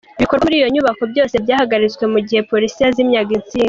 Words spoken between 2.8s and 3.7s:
yazimyaga insinga.